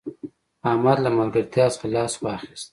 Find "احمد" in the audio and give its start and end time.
0.69-0.97